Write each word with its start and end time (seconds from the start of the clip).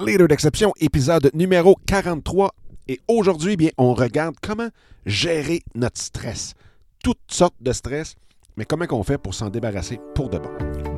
Leader 0.00 0.26
d'exception, 0.26 0.72
épisode 0.80 1.30
numéro 1.34 1.76
43. 1.86 2.50
Et 2.88 3.00
aujourd'hui, 3.06 3.56
bien, 3.56 3.70
on 3.78 3.94
regarde 3.94 4.34
comment 4.42 4.68
gérer 5.06 5.62
notre 5.76 6.00
stress. 6.00 6.54
Toutes 7.04 7.20
sortes 7.28 7.54
de 7.60 7.72
stress, 7.72 8.16
mais 8.56 8.64
comment 8.64 8.86
on 8.90 9.04
fait 9.04 9.18
pour 9.18 9.34
s'en 9.34 9.50
débarrasser 9.50 10.00
pour 10.16 10.30
de 10.30 10.38
bon. 10.38 10.50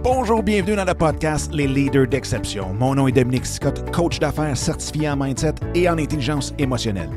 Bonjour, 0.03 0.43
bienvenue 0.43 0.77
dans 0.77 0.87
le 0.87 0.95
podcast 0.95 1.53
Les 1.53 1.67
Leaders 1.67 2.07
d'exception. 2.07 2.73
Mon 2.73 2.95
nom 2.95 3.07
est 3.07 3.13
Dominique 3.13 3.45
Scott, 3.45 3.85
coach 3.95 4.19
d'affaires 4.19 4.57
certifié 4.57 5.11
en 5.11 5.17
mindset 5.17 5.57
et 5.75 5.91
en 5.91 5.99
intelligence 5.99 6.55
émotionnelle. 6.59 7.11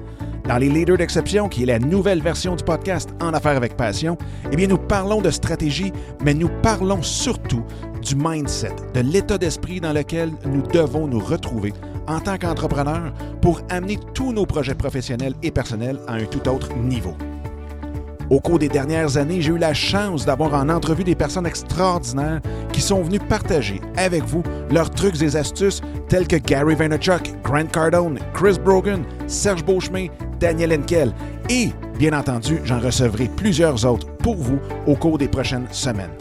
Dans 0.49 0.57
les 0.57 0.67
Leaders 0.67 0.97
d'exception, 0.97 1.47
qui 1.47 1.63
est 1.63 1.67
la 1.67 1.79
nouvelle 1.79 2.21
version 2.21 2.55
du 2.55 2.63
podcast 2.63 3.11
En 3.21 3.33
affaires 3.33 3.55
avec 3.55 3.77
passion, 3.77 4.17
eh 4.51 4.55
bien 4.57 4.67
nous 4.67 4.79
parlons 4.79 5.21
de 5.21 5.29
stratégie, 5.29 5.93
mais 6.25 6.33
nous 6.33 6.49
parlons 6.61 7.03
surtout 7.03 7.63
du 8.01 8.15
mindset, 8.15 8.75
de 8.93 9.01
l'état 9.01 9.37
d'esprit 9.37 9.79
dans 9.79 9.93
lequel 9.93 10.31
nous 10.45 10.61
devons 10.73 11.07
nous 11.07 11.19
retrouver 11.19 11.73
en 12.07 12.19
tant 12.19 12.37
qu'entrepreneurs 12.37 13.13
pour 13.41 13.61
amener 13.69 13.99
tous 14.13 14.33
nos 14.33 14.45
projets 14.45 14.75
professionnels 14.75 15.35
et 15.43 15.51
personnels 15.51 15.99
à 16.07 16.13
un 16.13 16.25
tout 16.25 16.47
autre 16.49 16.73
niveau. 16.75 17.13
Au 18.29 18.39
cours 18.39 18.59
des 18.59 18.69
dernières 18.69 19.17
années, 19.17 19.41
j'ai 19.41 19.51
eu 19.51 19.57
la 19.57 19.73
chance 19.73 20.23
d'avoir 20.23 20.53
en 20.53 20.69
entrevue 20.69 21.03
des 21.03 21.15
personnes 21.15 21.47
extraordinaires 21.47 22.41
qui 22.71 22.81
sont 22.81 23.01
venues 23.01 23.19
partager 23.19 23.81
avec 23.97 24.23
vous 24.23 24.43
leurs 24.69 24.91
trucs 24.91 25.21
et 25.23 25.35
astuces 25.35 25.81
tels 26.09 26.27
que 26.27 26.35
Gary 26.35 26.75
Vaynerchuk, 26.75 27.33
Grant 27.43 27.65
Cardone, 27.65 28.19
Chris 28.33 28.57
Brogan, 28.63 29.03
Serge 29.25 29.65
Beauchemin, 29.65 30.07
Daniel 30.39 30.73
Henkel 30.73 31.11
et, 31.49 31.69
bien 31.97 32.13
entendu, 32.13 32.59
j'en 32.63 32.79
recevrai 32.79 33.29
plusieurs 33.35 33.83
autres 33.85 34.07
pour 34.17 34.35
vous 34.35 34.59
au 34.85 34.95
cours 34.95 35.17
des 35.17 35.27
prochaines 35.27 35.67
semaines. 35.71 36.11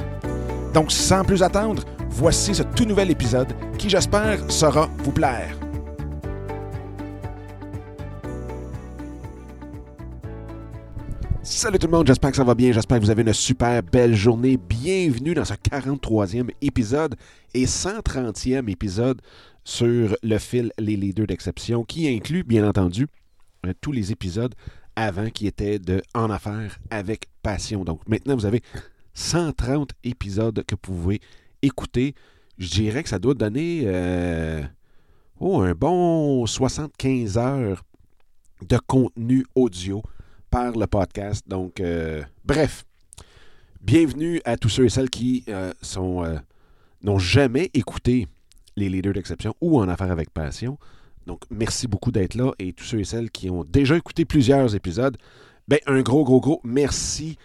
Donc, 0.74 0.92
sans 0.92 1.24
plus 1.24 1.42
attendre, 1.42 1.82
voici 2.10 2.54
ce 2.54 2.62
tout 2.62 2.84
nouvel 2.84 3.10
épisode 3.10 3.48
qui, 3.78 3.88
j'espère, 3.88 4.50
saura 4.50 4.88
vous 4.98 5.12
plaire. 5.12 5.56
Salut 11.42 11.78
tout 11.78 11.86
le 11.86 11.92
monde, 11.92 12.06
j'espère 12.06 12.30
que 12.30 12.36
ça 12.36 12.44
va 12.44 12.54
bien, 12.54 12.72
j'espère 12.72 12.98
que 12.98 13.04
vous 13.04 13.10
avez 13.10 13.22
une 13.22 13.32
super 13.32 13.82
belle 13.82 14.14
journée. 14.14 14.58
Bienvenue 14.58 15.34
dans 15.34 15.44
ce 15.44 15.54
43e 15.54 16.50
épisode 16.60 17.16
et 17.54 17.64
130e 17.64 18.70
épisode 18.70 19.20
sur 19.64 20.16
le 20.22 20.38
fil 20.38 20.70
Les 20.78 20.96
Leaders 20.96 21.26
d'exception 21.26 21.84
qui 21.84 22.06
inclut, 22.08 22.44
bien 22.44 22.68
entendu, 22.68 23.08
euh, 23.66 23.72
tous 23.80 23.92
les 23.92 24.12
épisodes 24.12 24.54
avant 24.94 25.30
qui 25.30 25.46
étaient 25.46 25.78
de 25.78 26.02
En 26.14 26.30
affaires 26.30 26.78
avec 26.90 27.26
passion. 27.42 27.82
Donc 27.82 28.06
maintenant, 28.06 28.36
vous 28.36 28.46
avez 28.46 28.62
130 29.18 29.90
épisodes 30.04 30.62
que 30.64 30.76
vous 30.76 30.80
pouvez 30.94 31.20
écouter. 31.60 32.14
Je 32.56 32.68
dirais 32.68 33.02
que 33.02 33.08
ça 33.08 33.18
doit 33.18 33.34
donner 33.34 33.82
euh, 33.84 34.62
oh, 35.40 35.60
un 35.60 35.72
bon 35.72 36.46
75 36.46 37.36
heures 37.36 37.82
de 38.62 38.78
contenu 38.86 39.44
audio 39.56 40.02
par 40.50 40.70
le 40.76 40.86
podcast. 40.86 41.44
Donc, 41.48 41.80
euh, 41.80 42.22
bref, 42.44 42.84
bienvenue 43.80 44.40
à 44.44 44.56
tous 44.56 44.68
ceux 44.68 44.84
et 44.84 44.88
celles 44.88 45.10
qui 45.10 45.44
euh, 45.48 45.72
sont 45.82 46.24
n'ont 47.02 47.18
jamais 47.18 47.70
écouté 47.74 48.28
les 48.76 48.88
leaders 48.88 49.14
d'exception 49.14 49.52
ou 49.60 49.80
en 49.80 49.88
affaires 49.88 50.12
avec 50.12 50.30
passion. 50.30 50.78
Donc, 51.26 51.40
merci 51.50 51.88
beaucoup 51.88 52.12
d'être 52.12 52.36
là 52.36 52.52
et 52.60 52.72
tous 52.72 52.84
ceux 52.84 53.00
et 53.00 53.04
celles 53.04 53.32
qui 53.32 53.50
ont 53.50 53.64
déjà 53.64 53.96
écouté 53.96 54.24
plusieurs 54.24 54.76
épisodes, 54.76 55.16
ben, 55.66 55.80
un 55.86 56.02
gros, 56.02 56.22
gros, 56.22 56.40
gros 56.40 56.60
merci 56.62 57.36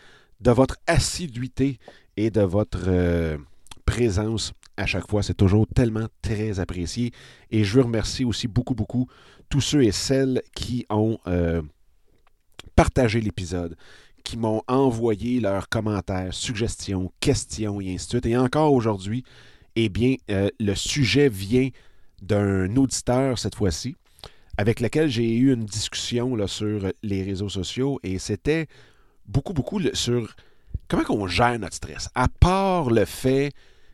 de 0.44 0.52
votre 0.52 0.78
assiduité 0.88 1.80
et 2.18 2.30
de 2.30 2.42
votre 2.42 3.38
présence 3.86 4.54
à 4.78 4.86
chaque 4.86 5.10
fois. 5.10 5.24
C'est 5.24 5.34
toujours 5.34 5.66
tellement 5.68 6.08
très 6.22 6.60
apprécié. 6.60 7.12
Et 7.50 7.64
je 7.64 7.74
veux 7.74 7.84
remercier 7.84 8.26
aussi 8.26 8.48
beaucoup, 8.48 8.76
beaucoup 8.76 9.08
tous 9.50 9.62
ceux 9.62 9.84
et 9.84 9.92
celles 9.92 10.42
qui 10.56 10.86
ont 10.90 11.18
partagé 12.76 13.22
l'épisode, 13.22 13.76
qui 14.24 14.38
m'ont 14.38 14.62
envoyé 14.68 15.40
leurs 15.40 15.70
commentaires, 15.70 16.34
suggestions, 16.34 17.12
questions 17.20 17.82
et 17.82 17.94
ainsi 17.94 18.06
de 18.06 18.10
suite. 18.10 18.26
Et 18.26 18.38
encore 18.38 18.74
aujourd'hui, 18.74 19.24
eh 19.76 19.90
bien, 19.90 20.16
euh, 20.32 20.50
le 20.60 20.76
sujet 20.76 21.30
vient 21.30 21.70
d'un 22.22 22.76
auditeur 22.76 23.38
cette 23.38 23.56
fois-ci, 23.56 23.96
avec 24.58 24.80
lequel 24.80 25.10
j'ai 25.10 25.36
eu 25.36 25.54
une 25.54 25.66
discussion 25.66 26.48
sur 26.48 26.92
les 27.02 27.24
réseaux 27.24 27.50
sociaux 27.50 28.00
et 28.04 28.20
c'était 28.20 28.68
beaucoup, 29.26 29.54
beaucoup 29.54 29.82
sur 29.94 30.36
comment 30.88 31.04
on 31.10 31.28
gère 31.28 31.58
notre 31.60 31.76
stress. 31.76 32.10
À 32.16 32.28
part 32.28 32.90
le 32.90 33.06
fait 33.06 33.52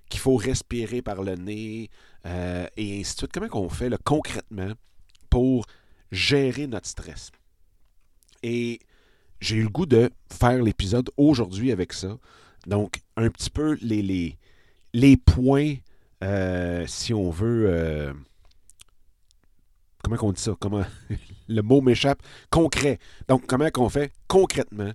qu'il 0.09 0.19
faut 0.19 0.35
respirer 0.35 1.01
par 1.01 1.21
le 1.21 1.35
nez 1.35 1.89
euh, 2.25 2.67
et 2.77 2.99
ainsi 2.99 3.13
de 3.13 3.17
suite, 3.19 3.31
comment 3.31 3.47
on 3.53 3.69
fait 3.69 3.91
concrètement 4.03 4.73
pour 5.29 5.65
gérer 6.11 6.67
notre 6.67 6.87
stress? 6.87 7.31
Et 8.43 8.79
j'ai 9.39 9.57
eu 9.57 9.63
le 9.63 9.69
goût 9.69 9.85
de 9.85 10.09
faire 10.31 10.61
l'épisode 10.61 11.09
aujourd'hui 11.17 11.71
avec 11.71 11.93
ça. 11.93 12.17
Donc, 12.67 13.01
un 13.15 13.29
petit 13.29 13.49
peu 13.49 13.77
les, 13.81 14.01
les, 14.01 14.37
les 14.93 15.17
points, 15.17 15.75
euh, 16.23 16.85
si 16.87 17.13
on 17.13 17.29
veut. 17.29 17.67
Euh, 17.69 18.13
comment 20.03 20.17
on 20.21 20.31
dit 20.33 20.41
ça? 20.41 20.55
Comment 20.59 20.83
le 21.47 21.61
mot 21.61 21.81
m'échappe? 21.81 22.21
Concret. 22.49 22.99
Donc, 23.27 23.45
comment 23.47 23.69
qu'on 23.69 23.89
fait 23.89 24.11
concrètement 24.27 24.91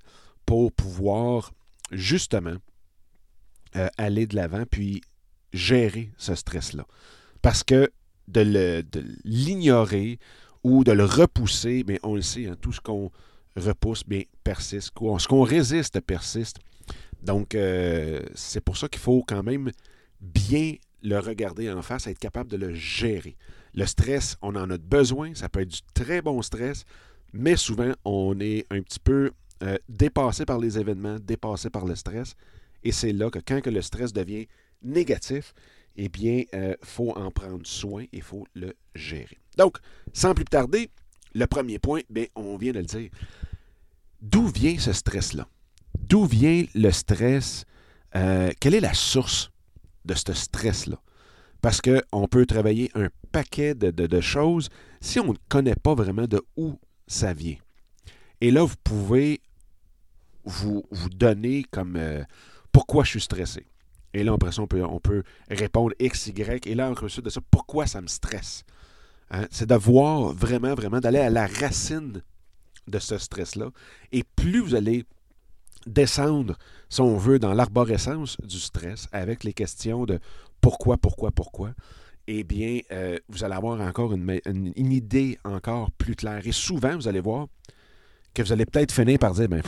pour 0.47 0.73
pouvoir 0.73 1.53
justement 1.91 2.57
euh, 3.77 3.89
aller 3.99 4.27
de 4.27 4.37
l'avant 4.37 4.65
puis 4.71 5.01
gérer 5.53 6.11
ce 6.17 6.35
stress-là. 6.35 6.87
Parce 7.43 7.63
que 7.63 7.91
de 8.29 8.85
l'ignorer 9.25 10.19
ou 10.63 10.83
de 10.83 10.93
le 10.93 11.05
repousser, 11.05 11.85
mais 11.87 12.01
on 12.03 12.15
le 12.15 12.23
sait, 12.23 12.47
hein, 12.47 12.57
tout 12.61 12.73
ce 12.73 12.81
qu'on 12.81 13.11
repousse, 13.57 14.05
bien, 14.07 14.23
persiste. 14.43 14.93
Ce 15.19 15.29
qu'on 15.29 15.43
résiste 15.43 16.01
persiste. 16.01 16.59
Donc, 17.23 17.55
euh, 17.55 18.21
c'est 18.35 18.61
pour 18.61 18.77
ça 18.77 18.89
qu'il 18.89 19.01
faut 19.01 19.23
quand 19.27 19.43
même 19.43 19.71
bien 20.21 20.75
le 21.03 21.19
regarder 21.19 21.71
en 21.71 21.83
face, 21.83 22.07
être 22.07 22.19
capable 22.19 22.51
de 22.51 22.57
le 22.57 22.75
gérer. 22.75 23.37
Le 23.75 23.87
stress, 23.87 24.37
on 24.41 24.57
en 24.57 24.71
a 24.71 24.79
besoin, 24.79 25.35
ça 25.35 25.49
peut 25.49 25.61
être 25.61 25.69
du 25.69 25.81
très 25.93 26.23
bon 26.23 26.41
stress, 26.43 26.85
mais 27.33 27.57
souvent, 27.57 27.93
on 28.05 28.39
est 28.41 28.67
un 28.71 28.81
petit 28.81 29.01
peu 29.01 29.33
euh, 29.63 29.77
dépassé 29.89 30.45
par 30.45 30.59
les 30.59 30.79
événements, 30.79 31.19
dépassé 31.19 31.71
par 31.71 31.85
le 31.85 31.95
stress. 31.95 32.35
Et 32.83 32.93
c'est 32.93 33.13
là 33.13 33.31
que 33.31 33.39
quand 33.39 33.67
le 33.67 33.83
stress 33.83 34.13
devient 34.13 34.47
négatif, 34.83 35.55
eh 35.97 36.09
bien, 36.09 36.45
il 36.53 36.59
euh, 36.59 36.75
faut 36.83 37.13
en 37.13 37.31
prendre 37.31 37.67
soin 37.67 38.03
et 38.03 38.09
il 38.13 38.23
faut 38.23 38.47
le 38.55 38.75
gérer. 38.95 39.39
Donc, 39.57 39.79
sans 40.13 40.35
plus 40.35 40.45
tarder, 40.45 40.91
le 41.35 41.47
premier 41.47 41.79
point, 41.79 42.01
bien, 42.11 42.27
on 42.35 42.57
vient 42.57 42.73
de 42.73 42.81
le 42.81 42.85
dire. 42.85 43.11
D'où 44.21 44.47
vient 44.47 44.79
ce 44.79 44.93
stress-là? 44.93 45.49
D'où 45.99 46.25
vient 46.25 46.65
le 46.75 46.91
stress? 46.91 47.65
Euh, 48.17 48.51
quelle 48.61 48.75
est 48.75 48.81
la 48.81 48.95
source 48.95 49.51
de 50.05 50.15
ce 50.15 50.33
stress-là? 50.33 51.01
Parce 51.61 51.81
qu'on 51.81 52.29
peut 52.29 52.47
travailler 52.47 52.91
un 52.95 53.09
paquet 53.33 53.75
de, 53.75 54.21
choses 54.21 54.69
si 55.01 55.19
on 55.19 55.33
ne 55.33 55.39
connaît 55.49 55.75
pas 55.75 55.95
vraiment 55.95 56.27
de 56.27 56.43
où 56.57 56.79
ça 57.07 57.33
vient. 57.33 57.57
Et 58.41 58.51
là, 58.51 58.63
vous 58.65 58.77
pouvez 58.83 59.41
vous, 60.45 60.85
vous 60.91 61.09
donner 61.09 61.65
comme 61.71 61.97
euh, 61.97 62.23
pourquoi 62.73 63.05
je 63.05 63.11
suis 63.11 63.21
stressé. 63.21 63.67
Et 64.13 64.23
là, 64.23 64.33
après 64.33 64.53
ça, 64.53 64.63
on 64.63 64.67
peut, 64.67 64.85
on 64.85 65.01
peut 65.01 65.25
répondre 65.51 65.95
X, 65.99 66.29
Y. 66.29 66.67
Et 66.67 66.75
là, 66.75 66.91
ensuite 66.91 67.25
de 67.25 67.31
ça, 67.31 67.41
pourquoi 67.51 67.87
ça 67.87 68.01
me 68.01 68.07
stresse? 68.07 68.65
Hein, 69.31 69.47
c'est 69.51 69.67
d'avoir 69.67 70.33
vraiment, 70.33 70.75
vraiment, 70.75 71.01
d'aller 71.01 71.19
à 71.19 71.31
la 71.31 71.47
racine 71.47 72.23
de 72.87 72.99
ce 72.99 73.19
stress-là. 73.19 73.71
Et 74.13 74.23
plus 74.37 74.61
vous 74.61 74.75
allez 74.75 75.05
descendre, 75.87 76.57
si 76.89 77.01
on 77.01 77.17
veut, 77.17 77.39
dans 77.39 77.53
l'arborescence 77.53 78.37
du 78.43 78.59
stress 78.59 79.09
avec 79.13 79.45
les 79.45 79.53
questions 79.53 80.05
de 80.05 80.21
pourquoi, 80.61 80.97
pourquoi, 80.97 81.31
pourquoi, 81.31 81.75
eh 82.27 82.45
bien, 82.45 82.81
euh, 82.93 83.19
vous 83.29 83.45
allez 83.45 83.55
avoir 83.55 83.81
encore 83.81 84.13
une, 84.13 84.41
une, 84.47 84.93
idée 84.93 85.39
encore 85.45 85.91
plus 85.91 86.15
claire. 86.15 86.47
Et 86.47 86.53
souvent, 86.53 86.95
vous 86.95 87.09
allez 87.09 87.21
voir 87.21 87.49
que 88.35 88.43
vous 88.43 88.53
allez 88.53 88.67
peut-être 88.67 88.93
finir 88.93 89.19
par 89.19 89.33
dire, 89.35 89.49
ben, 89.49 89.63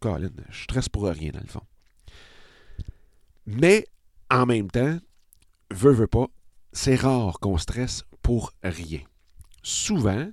Colin, 0.00 0.30
je 0.50 0.62
stresse 0.62 0.88
pour 0.88 1.04
rien, 1.04 1.30
dans 1.32 1.40
le 1.40 1.48
fond. 1.48 1.62
Mais, 3.46 3.86
en 4.30 4.46
même 4.46 4.70
temps, 4.70 4.98
veut, 5.70 5.92
veut 5.92 6.06
pas, 6.06 6.26
c'est 6.72 6.96
rare 6.96 7.40
qu'on 7.40 7.58
stresse 7.58 8.04
pour 8.22 8.52
rien 8.62 9.00
souvent, 9.62 10.28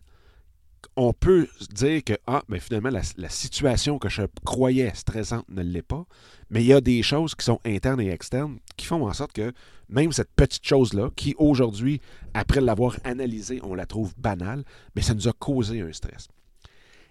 on 0.96 1.14
peut 1.14 1.48
dire 1.72 2.04
que 2.04 2.14
ah, 2.26 2.44
mais 2.48 2.60
finalement, 2.60 2.90
la, 2.90 3.30
situation 3.30 4.00
que 4.00 4.10
je 4.10 4.24
croyais 4.46 4.92
stressante 4.96 5.46
ne 5.50 5.62
l'est 5.62 5.82
pas, 5.82 6.06
mais 6.50 6.64
il 6.64 6.68
y 6.68 6.74
a 6.74 6.82
des 6.82 7.04
choses 7.04 7.36
qui 7.36 7.46
sont 7.46 7.60
internes 7.66 8.02
et 8.02 8.10
externes 8.10 8.60
qui 8.78 8.86
font 8.86 9.08
en 9.08 9.14
sorte 9.14 9.34
que 9.34 9.52
même 9.90 10.12
cette 10.12 10.32
petite 10.36 10.66
chose-là, 10.66 11.12
qui 11.16 11.36
aujourd'hui, 11.38 12.02
après 12.34 12.62
l'avoir 12.62 12.98
analysée, 13.04 13.60
on 13.64 13.76
la 13.76 13.86
trouve 13.86 14.14
banale, 14.18 14.64
mais 14.96 15.02
ça 15.02 15.14
nous 15.14 15.28
a 15.28 15.34
causé 15.34 15.82
un 15.82 15.94
stress. 15.94 16.28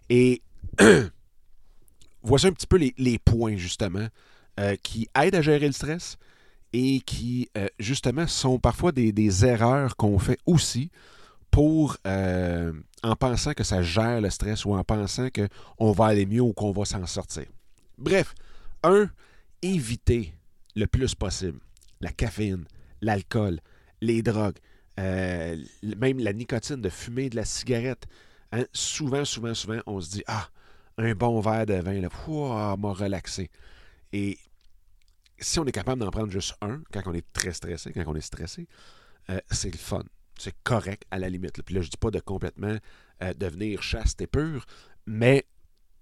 Et 0.09 0.43
voici 2.23 2.47
un 2.47 2.53
petit 2.53 2.67
peu 2.67 2.77
les, 2.97 3.19
points, 3.19 3.57
justement, 3.57 4.09
euh, 4.61 4.77
qui 4.83 5.09
aident 5.21 5.37
à 5.37 5.43
gérer 5.43 5.67
le 5.67 5.73
stress 5.73 6.17
et 6.73 7.01
qui, 7.01 7.49
euh, 7.57 7.69
justement, 7.79 8.27
sont 8.27 8.59
parfois 8.59 8.93
des 8.93 9.45
erreurs 9.45 9.97
qu'on 9.97 10.19
fait 10.19 10.39
aussi 10.47 10.91
pour 11.51 11.97
euh, 12.07 12.73
en 13.03 13.17
pensant 13.17 13.55
que 13.55 13.65
ça 13.65 13.83
gère 13.83 14.21
le 14.21 14.29
stress 14.31 14.65
ou 14.65 14.75
en 14.75 14.85
pensant 14.85 15.29
qu'on 15.31 15.93
va 15.93 16.07
aller 16.07 16.27
mieux 16.27 16.43
ou 16.43 16.53
qu'on 16.53 16.73
va 16.73 16.85
s'en 16.85 17.07
sortir. 17.07 17.47
Bref, 17.97 18.35
un, 18.83 19.09
éviter 19.63 20.35
le 20.75 20.87
plus 20.87 21.15
possible 21.15 21.61
la 22.01 22.13
caféine, 22.13 22.65
l'alcool, 23.01 23.61
les 24.03 24.23
drogues, 24.23 24.59
même 24.99 26.19
la 26.19 26.33
nicotine, 26.33 26.81
de 26.81 26.89
fumer 26.89 27.31
de 27.31 27.37
la 27.37 27.45
cigarette. 27.45 28.07
Hein. 28.53 28.65
Souvent, 28.73 29.25
souvent, 29.25 29.55
souvent, 29.55 29.81
on 29.87 30.01
se 30.01 30.11
dit 30.11 30.23
Ah, 30.27 30.49
un 30.99 31.15
bon 31.15 31.41
verre 31.41 31.67
de 31.67 31.75
vin, 31.75 32.01
là, 32.01 32.09
m'a 32.77 32.93
relaxé. 32.93 33.51
Et 34.13 34.39
si 35.39 35.59
on 35.59 35.65
est 35.67 35.73
capable 35.73 36.01
d'en 36.01 36.11
prendre 36.11 36.31
juste 36.31 36.55
un, 36.63 36.83
quand 36.93 37.03
on 37.07 37.15
est 37.15 37.33
très 37.33 37.53
stressé, 37.53 37.93
quand 37.93 38.05
on 38.07 38.15
est 38.15 38.21
stressé, 38.21 38.67
euh, 39.31 39.39
c'est 39.51 39.71
le 39.71 39.79
fun. 39.79 40.05
C'est 40.39 40.55
correct 40.63 41.05
à 41.11 41.19
la 41.19 41.29
limite. 41.29 41.63
Puis 41.63 41.75
là, 41.75 41.81
je 41.81 41.89
ne 41.89 41.91
dis 41.91 41.97
pas 41.99 42.11
de 42.11 42.21
complètement 42.21 42.77
euh, 43.23 43.35
devenir 43.35 43.83
chaste 43.83 44.21
et 44.21 44.27
pur, 44.27 44.65
mais 45.07 45.47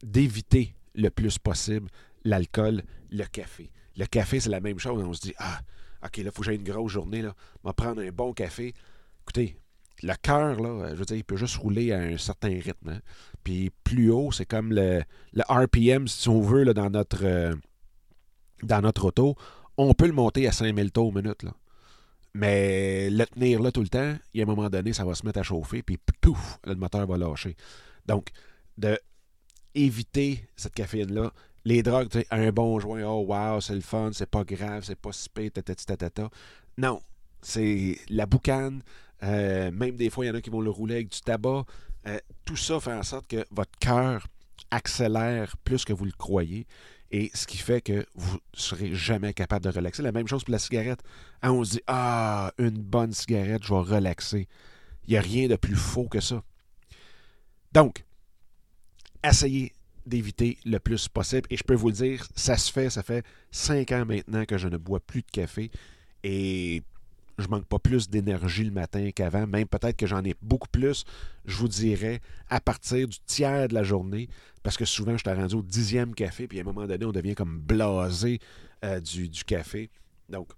d'éviter 0.02 0.74
le 0.94 1.08
plus 1.10 1.38
possible 1.38 1.88
l'alcool, 2.24 2.82
le 3.10 3.24
café. 3.24 3.70
Le 3.96 4.06
café, 4.06 4.40
c'est 4.40 4.50
la 4.50 4.60
même 4.60 4.78
chose. 4.78 5.02
On 5.04 5.12
se 5.12 5.20
dit, 5.20 5.34
ah, 5.38 5.60
OK, 6.04 6.16
là, 6.18 6.24
il 6.24 6.30
faut 6.30 6.42
que 6.42 6.44
j'aie 6.44 6.56
une 6.56 6.64
grosse 6.64 6.92
journée. 6.92 7.22
Là. 7.22 7.34
On 7.62 7.72
prendre 7.72 8.02
un 8.02 8.10
bon 8.10 8.32
café. 8.32 8.74
Écoutez, 9.22 9.58
le 10.02 10.14
cœur, 10.20 10.60
là, 10.60 10.90
je 10.90 10.96
veux 10.96 11.04
dire, 11.04 11.16
il 11.16 11.24
peut 11.24 11.36
juste 11.36 11.56
rouler 11.56 11.92
à 11.92 12.00
un 12.00 12.18
certain 12.18 12.48
rythme. 12.48 12.88
Hein. 12.88 13.00
Puis 13.44 13.70
plus 13.84 14.10
haut, 14.10 14.32
c'est 14.32 14.46
comme 14.46 14.72
le, 14.72 15.02
RPM, 15.48 16.08
si 16.08 16.28
on 16.28 16.40
veut, 16.40 16.64
là, 16.64 16.72
dans, 16.74 16.90
notre, 16.90 17.24
euh, 17.24 17.54
dans 18.62 18.80
notre 18.80 19.06
auto. 19.06 19.36
On 19.76 19.92
peut 19.92 20.06
le 20.06 20.12
monter 20.12 20.48
à 20.48 20.52
5000 20.52 20.90
tours 20.90 21.12
minute. 21.14 21.42
Là. 21.42 21.52
Mais 22.34 23.10
le 23.10 23.24
tenir 23.26 23.62
là 23.62 23.70
tout 23.70 23.82
le 23.82 23.88
temps, 23.88 24.16
il 24.32 24.38
y 24.38 24.40
a 24.40 24.44
un 24.44 24.48
moment 24.48 24.68
donné, 24.68 24.92
ça 24.92 25.04
va 25.04 25.14
se 25.14 25.24
mettre 25.24 25.38
à 25.38 25.42
chauffer, 25.42 25.82
puis 25.82 25.98
pouf, 26.20 26.58
le 26.64 26.74
moteur 26.74 27.06
va 27.06 27.16
lâcher. 27.16 27.56
Donc, 28.06 28.30
de 28.76 28.98
éviter 29.74 30.46
cette 30.56 30.74
caféine-là. 30.74 31.32
Les 31.64 31.82
drogues, 31.82 32.08
tu 32.08 32.24
un 32.30 32.50
bon 32.50 32.78
joint, 32.78 33.02
oh 33.04 33.24
wow, 33.26 33.60
c'est 33.60 33.74
le 33.74 33.80
fun, 33.80 34.10
c'est 34.12 34.28
pas 34.28 34.44
grave, 34.44 34.84
c'est 34.84 34.98
pas 34.98 35.12
si 35.12 35.28
pire, 35.28 35.50
ta, 35.50 36.30
Non, 36.76 37.00
c'est 37.40 37.98
la 38.08 38.26
boucane. 38.26 38.82
Euh, 39.22 39.70
même 39.70 39.96
des 39.96 40.10
fois, 40.10 40.24
il 40.24 40.28
y 40.28 40.30
en 40.30 40.34
a 40.34 40.40
qui 40.40 40.50
vont 40.50 40.60
le 40.60 40.70
rouler 40.70 40.96
avec 40.96 41.08
du 41.08 41.20
tabac. 41.20 41.64
Euh, 42.06 42.18
tout 42.44 42.56
ça 42.56 42.80
fait 42.80 42.92
en 42.92 43.02
sorte 43.02 43.26
que 43.26 43.44
votre 43.50 43.76
cœur 43.78 44.26
accélère 44.70 45.56
plus 45.58 45.84
que 45.84 45.92
vous 45.92 46.04
le 46.04 46.12
croyez. 46.12 46.66
Et 47.10 47.30
ce 47.32 47.46
qui 47.46 47.58
fait 47.58 47.80
que 47.80 48.06
vous 48.14 48.34
ne 48.34 48.40
serez 48.54 48.94
jamais 48.94 49.32
capable 49.32 49.64
de 49.64 49.70
relaxer. 49.70 50.02
La 50.02 50.12
même 50.12 50.26
chose 50.26 50.42
pour 50.42 50.52
la 50.52 50.58
cigarette. 50.58 51.00
Hein, 51.42 51.52
on 51.52 51.62
se 51.62 51.72
dit 51.72 51.82
Ah, 51.86 52.52
une 52.58 52.82
bonne 52.82 53.12
cigarette, 53.12 53.62
je 53.62 53.72
vais 53.72 53.80
relaxer. 53.80 54.48
Il 55.06 55.10
n'y 55.10 55.16
a 55.16 55.20
rien 55.20 55.48
de 55.48 55.56
plus 55.56 55.76
faux 55.76 56.08
que 56.08 56.20
ça. 56.20 56.42
Donc, 57.72 58.04
essayez 59.22 59.72
d'éviter 60.06 60.58
le 60.64 60.78
plus 60.78 61.08
possible. 61.08 61.46
Et 61.50 61.56
je 61.56 61.64
peux 61.64 61.74
vous 61.74 61.88
le 61.88 61.94
dire, 61.94 62.26
ça 62.34 62.56
se 62.56 62.72
fait. 62.72 62.90
Ça 62.90 63.02
fait 63.02 63.24
cinq 63.50 63.92
ans 63.92 64.04
maintenant 64.04 64.44
que 64.44 64.58
je 64.58 64.68
ne 64.68 64.76
bois 64.76 65.00
plus 65.00 65.22
de 65.22 65.30
café. 65.30 65.70
Et 66.24 66.82
je 67.38 67.48
manque 67.48 67.66
pas 67.66 67.78
plus 67.78 68.08
d'énergie 68.08 68.64
le 68.64 68.70
matin 68.70 69.10
qu'avant, 69.14 69.46
même 69.46 69.66
peut-être 69.66 69.96
que 69.96 70.06
j'en 70.06 70.24
ai 70.24 70.34
beaucoup 70.42 70.68
plus, 70.68 71.04
je 71.44 71.56
vous 71.56 71.68
dirais, 71.68 72.20
à 72.48 72.60
partir 72.60 73.08
du 73.08 73.18
tiers 73.26 73.68
de 73.68 73.74
la 73.74 73.82
journée, 73.82 74.28
parce 74.62 74.76
que 74.76 74.84
souvent, 74.84 75.16
je 75.16 75.24
t'ai 75.24 75.32
rendu 75.32 75.56
au 75.56 75.62
dixième 75.62 76.14
café, 76.14 76.46
puis 76.46 76.58
à 76.58 76.62
un 76.62 76.64
moment 76.64 76.86
donné, 76.86 77.04
on 77.04 77.12
devient 77.12 77.34
comme 77.34 77.58
blasé 77.58 78.38
euh, 78.84 79.00
du, 79.00 79.28
café. 79.44 79.90
Donc, 80.28 80.48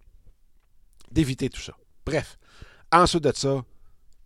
d'éviter 1.10 1.48
tout 1.48 1.60
ça. 1.60 1.74
Bref, 2.04 2.38
ensuite 2.92 3.24
de 3.24 3.32
ça, 3.34 3.64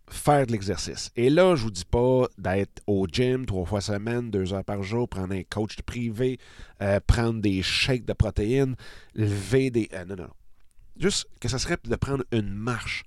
faire 0.09 0.45
de 0.45 0.51
l'exercice. 0.51 1.09
Et 1.15 1.29
là, 1.29 1.55
je 1.55 1.63
vous 1.63 1.71
dis 1.71 1.85
pas 1.85 2.27
d'être 2.37 2.81
au 2.85 3.07
gym 3.07 3.45
trois 3.45 3.65
fois 3.65 3.81
semaine, 3.81 4.29
deux 4.29 4.53
heures 4.53 4.63
par 4.63 4.83
jour, 4.83 5.07
prendre 5.07 5.33
un 5.33 5.43
coach 5.43 5.81
privé, 5.83 6.37
euh, 6.81 6.99
prendre 7.05 7.41
des 7.41 7.63
shakes 7.63 8.05
de 8.05 8.13
protéines, 8.13 8.75
lever 9.15 9.71
des... 9.71 9.89
Euh, 9.93 10.05
non, 10.05 10.15
non, 10.15 10.23
non. 10.23 10.33
Juste 10.97 11.27
que 11.39 11.47
ça 11.47 11.59
serait 11.59 11.77
de 11.83 11.95
prendre 11.95 12.23
une 12.31 12.53
marche. 12.53 13.03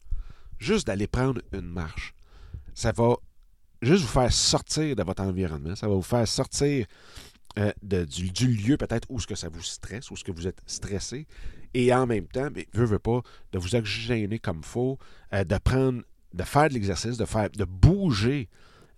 Juste 0.59 0.87
d'aller 0.87 1.07
prendre 1.07 1.41
une 1.53 1.69
marche. 1.69 2.15
Ça 2.75 2.93
va 2.93 3.17
juste 3.83 4.03
vous 4.03 4.09
faire 4.09 4.33
sortir 4.33 4.97
de 4.97 5.03
votre 5.03 5.23
environnement. 5.23 5.77
Ça 5.77 5.89
va 5.89 5.95
vous 5.95 6.03
faire 6.03 6.27
sortir 6.27 6.87
euh, 7.59 7.73
du, 7.83 8.49
lieu 8.49 8.77
peut-être 8.77 9.07
où 9.11 9.21
ce 9.21 9.27
que 9.27 9.37
ça 9.37 9.49
vous 9.49 9.63
stresse, 9.63 10.11
où 10.11 10.17
ce 10.17 10.25
que 10.25 10.33
vous 10.33 10.47
êtes 10.47 10.61
stressé. 10.67 11.27
Et 11.73 11.93
en 11.95 12.07
même 12.07 12.27
temps, 12.27 12.49
mais 12.55 12.67
veut, 12.73 12.99
pas, 12.99 13.21
de 13.53 13.59
vous 13.59 13.75
oxygéner 13.75 14.39
comme 14.39 14.65
faut, 14.65 14.99
euh, 15.33 15.45
de 15.45 15.59
prendre, 15.59 16.03
de 16.33 16.43
faire 16.43 16.69
de 16.69 16.75
l'exercice, 16.75 17.17
de 17.17 17.25
faire, 17.25 17.51
de 17.51 17.65
bouger, 17.65 18.49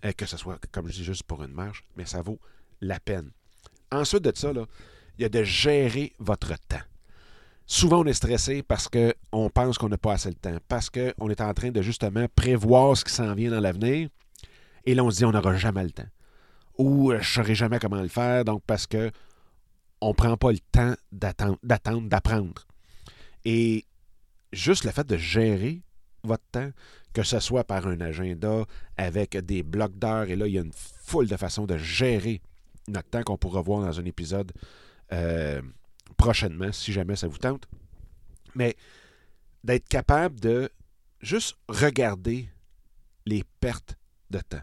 euh, 0.05 0.11
que 0.11 0.25
ce 0.25 0.37
soit, 0.37 0.59
comme 0.71 0.87
je 0.87 0.93
dis, 0.93 1.03
juste 1.03 1.23
pour 1.23 1.43
une 1.43 1.53
marche, 1.53 1.83
mais 1.95 2.05
ça 2.05 2.21
vaut 2.21 2.39
la 2.81 2.99
peine. 2.99 3.31
Ensuite 3.91 4.23
de 4.23 4.31
ça, 4.35 4.51
il 4.51 5.21
y 5.21 5.25
a 5.25 5.29
de 5.29 5.43
gérer 5.43 6.13
votre 6.19 6.55
temps. 6.67 6.81
Souvent, 7.69 7.99
on 7.99 8.05
est 8.05 8.13
stressé 8.13 8.63
parce 8.63 8.87
qu'on 8.87 9.49
pense 9.49 9.77
qu'on 9.77 9.89
n'a 9.89 9.97
pas 9.97 10.13
assez 10.13 10.29
de 10.29 10.35
temps, 10.35 10.57
parce 10.69 10.89
qu'on 10.89 11.29
est 11.29 11.41
en 11.41 11.53
train 11.53 11.69
de 11.69 11.81
justement 11.81 12.25
prévoir 12.33 12.95
ce 12.95 13.03
qui 13.03 13.13
s'en 13.13 13.33
vient 13.35 13.51
dans 13.51 13.59
l'avenir, 13.59 14.07
et 14.85 14.95
là, 14.95 15.03
on 15.03 15.11
se 15.11 15.17
dit 15.17 15.25
on 15.25 15.31
n'aura 15.31 15.55
jamais 15.57 15.83
le 15.83 15.91
temps. 15.91 16.07
Ou 16.77 17.11
euh, 17.11 17.15
je 17.15 17.19
ne 17.19 17.23
saurai 17.43 17.55
jamais 17.55 17.77
comment 17.79 18.01
le 18.01 18.07
faire, 18.07 18.45
donc 18.45 18.63
parce 18.65 18.87
que 18.87 19.11
on 19.99 20.09
ne 20.09 20.13
prend 20.13 20.37
pas 20.37 20.51
le 20.51 20.59
temps 20.71 20.93
d'attendre, 21.11 22.07
d'apprendre. 22.07 22.65
Et 23.43 23.83
juste 24.53 24.85
le 24.85 24.91
fait 24.91 25.05
de 25.05 25.17
gérer 25.17 25.81
votre 26.23 26.45
temps, 26.51 26.69
que 27.11 27.23
ce 27.23 27.39
soit 27.41 27.65
par 27.65 27.85
un 27.87 27.99
agenda, 27.99 28.63
avec 28.95 29.35
des 29.37 29.63
blocs 29.63 29.97
d'heures, 29.97 30.29
et 30.29 30.37
là, 30.37 30.47
il 30.47 30.53
y 30.53 30.57
a 30.57 30.61
une 30.61 30.71
foule 30.73 31.27
de 31.27 31.35
façons 31.35 31.65
de 31.65 31.77
gérer 31.77 32.41
notre 32.87 33.09
temps 33.09 33.23
qu'on 33.23 33.37
pourra 33.37 33.61
voir 33.61 33.81
dans 33.81 33.99
un 33.99 34.05
épisode 34.05 34.53
euh, 35.11 35.61
prochainement, 36.17 36.71
si 36.71 36.91
jamais 36.91 37.15
ça 37.15 37.27
vous 37.27 37.37
tente. 37.37 37.67
Mais 38.55 38.75
d'être 39.63 39.87
capable 39.87 40.39
de 40.39 40.69
juste 41.21 41.55
regarder 41.67 42.49
les 43.25 43.43
pertes 43.59 43.97
de 44.29 44.39
temps. 44.39 44.61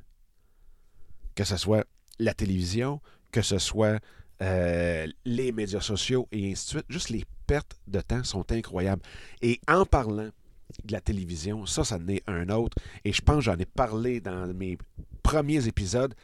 Que 1.35 1.45
ce 1.45 1.57
soit 1.57 1.87
la 2.19 2.35
télévision, 2.35 3.01
que 3.33 3.43
ce 3.43 3.59
soit 3.59 4.01
euh, 4.43 5.07
les 5.25 5.53
médias 5.53 5.81
sociaux 5.81 6.29
et 6.33 6.51
ainsi 6.51 6.65
de 6.65 6.71
suite. 6.71 6.87
Juste 6.89 7.11
les 7.11 7.25
pertes 7.47 7.79
de 7.87 8.01
temps 8.01 8.25
sont 8.25 8.51
incroyables. 8.51 9.03
Et 9.43 9.61
en 9.69 9.85
parlant 9.85 10.31
de 10.85 10.93
la 10.93 11.01
télévision, 11.01 11.67
ça, 11.67 11.85
ça 11.85 11.97
en 11.97 12.09
est 12.09 12.23
un 12.27 12.49
autre. 12.49 12.77
Et 13.05 13.13
je 13.13 13.21
pense 13.21 13.37
que 13.37 13.43
j'en 13.43 13.59
ai 13.59 13.67
parlé 13.67 14.21
dans 14.21 14.53
mes 14.55 14.79
premiers 15.23 15.67
épisodes, 15.69 16.15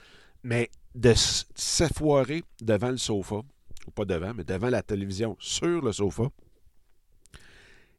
mais 0.42 0.70
de 0.94 1.12
s'effoirer 1.14 2.42
devant 2.60 2.90
le 2.90 2.96
sofa, 2.96 3.42
pas 3.90 4.04
devant, 4.04 4.32
mais 4.34 4.44
devant 4.44 4.70
la 4.70 4.82
télévision 4.82 5.36
sur 5.38 5.82
le 5.82 5.92
sofa, 5.92 6.24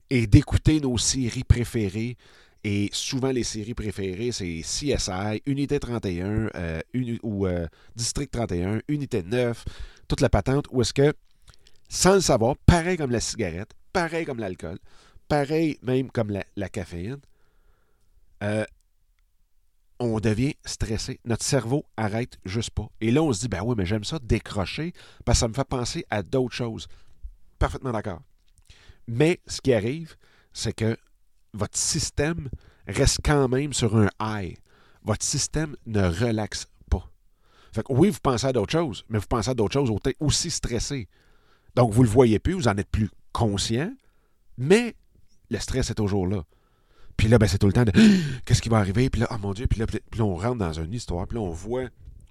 et 0.10 0.28
d'écouter 0.28 0.80
nos 0.80 0.98
séries 0.98 1.44
préférées. 1.44 2.18
Et 2.64 2.90
souvent, 2.92 3.32
les 3.32 3.44
séries 3.44 3.74
préférées, 3.74 4.32
c'est 4.32 4.62
CSI, 4.62 5.42
Unité 5.48 5.80
31 5.80 6.50
euh, 6.54 6.82
ou 7.24 7.48
euh, 7.48 7.66
District 7.96 8.30
31, 8.30 8.82
Unité 8.88 9.24
9, 9.24 9.66
toute 10.08 10.22
la 10.22 10.30
patente, 10.30 10.66
où 10.72 10.82
est-ce 10.82 10.94
que, 10.94 11.14
sans 11.90 12.16
le 12.16 12.22
savoir, 12.22 12.56
pareil 12.66 12.98
comme 12.98 13.10
la 13.10 13.20
cigarette, 13.20 13.72
pareil 13.94 14.26
comme 14.26 14.40
l'alcool, 14.40 14.78
pareil 15.28 15.80
même 15.82 16.12
comme 16.12 16.38
la, 16.56 16.70
caféine, 16.70 17.22
euh, 18.44 18.66
on 20.02 20.20
devient 20.20 20.56
stressé. 20.66 21.20
Notre 21.26 21.46
cerveau 21.46 21.86
arrête 21.96 22.38
juste 22.44 22.72
pas. 22.72 22.90
Et 23.00 23.12
là, 23.12 23.22
on 23.22 23.32
se 23.32 23.42
dit, 23.42 23.48
ben 23.48 23.62
oui, 23.64 23.76
mais 23.78 23.86
j'aime 23.86 24.04
ça 24.04 24.20
décrocher 24.20 24.94
parce 25.26 25.38
que 25.38 25.40
ça 25.42 25.48
me 25.48 25.54
fait 25.54 25.68
penser 25.68 26.06
à 26.10 26.24
d'autres 26.24 26.56
choses. 26.56 26.88
Parfaitement 27.60 27.92
d'accord. 27.92 28.22
Mais 29.08 29.40
ce 29.46 29.62
qui 29.62 29.74
arrive, 29.74 30.16
c'est 30.54 30.74
que 30.74 30.98
votre 31.54 31.78
système 31.78 32.50
reste 32.88 33.20
quand 33.24 33.48
même 33.48 33.74
sur 33.74 33.96
un 33.96 34.10
high. 34.20 34.58
Votre 35.04 35.24
système 35.24 35.76
ne 35.86 36.04
relaxe 36.04 36.66
pas. 36.90 37.08
Fait 37.74 37.84
que 37.84 37.94
oui, 37.94 38.10
vous 38.10 38.20
pensez 38.22 38.48
à 38.48 38.54
d'autres 38.54 38.72
choses, 38.72 39.06
mais 39.10 39.20
vous 39.20 39.28
pensez 39.28 39.52
à 39.52 39.54
d'autres 39.54 39.74
choses 39.74 39.92
aussi 40.20 40.50
stressées. 40.50 41.08
Donc, 41.76 41.94
vous 41.94 42.02
ne 42.02 42.08
le 42.08 42.12
voyez 42.12 42.40
plus, 42.40 42.54
vous 42.54 42.68
en 42.68 42.78
êtes 42.78 42.90
plus 42.90 43.10
conscient, 43.32 43.94
mais 44.58 44.96
le 45.50 45.60
stress 45.60 45.90
est 45.92 45.96
toujours 45.96 46.28
là. 46.28 46.44
Puis 47.22 47.30
là, 47.30 47.38
ben, 47.38 47.46
c'est 47.46 47.60
tout 47.60 47.68
le 47.68 47.74
temps 47.74 47.84
de 47.84 47.92
qu'est-ce 48.46 48.64
qui 48.64 48.70
va 48.70 48.78
arriver? 48.78 49.12
Puis 49.12 49.22
là, 49.22 49.28
oh 49.30 49.38
mon 49.38 49.54
Dieu, 49.54 49.68
puis 49.68 49.80
là, 49.80 49.86
puis 49.86 50.22
on 50.22 50.36
rentre 50.36 50.58
dans 50.58 50.74
une 50.74 50.92
histoire, 50.92 51.28
puis 51.28 51.36
là, 51.36 51.44
on 51.44 51.52
voit, 51.52 51.88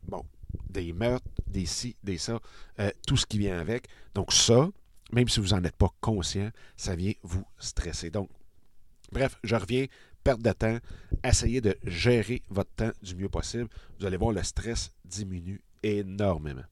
bon, 0.09 0.25
des 0.69 0.93
meurtres, 0.93 1.29
des 1.47 1.65
ci, 1.65 1.95
des 2.03 2.19
ça, 2.19 2.41
euh, 2.81 2.91
tout 3.07 3.17
ce 3.17 3.25
qui 3.25 3.39
vient 3.39 3.57
avec. 3.57 3.87
Donc, 4.17 4.33
ça, 4.33 4.69
même 5.13 5.29
si 5.29 5.39
vous 5.39 5.51
n'en 5.55 5.63
êtes 5.63 5.77
pas 5.77 5.95
conscient, 6.01 6.51
ça 6.77 6.97
vient 6.97 7.13
vous 7.23 7.45
stresser. 7.61 8.11
Donc, 8.11 8.31
bref, 9.13 9.39
je 9.45 9.55
reviens, 9.55 9.87
perte 10.25 10.43
de 10.43 10.51
temps, 10.51 10.79
essayez 11.23 11.61
de 11.61 11.77
gérer 11.85 12.43
votre 12.51 12.73
temps 12.73 12.91
du 13.01 13.15
mieux 13.15 13.29
possible. 13.29 13.69
Vous 14.01 14.07
allez 14.07 14.17
voir, 14.17 14.33
le 14.33 14.43
stress 14.43 14.91
diminue 15.05 15.63
énormément. 15.85 16.65